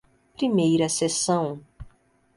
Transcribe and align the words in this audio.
Primeira 0.35 0.89
Seção 0.89 1.61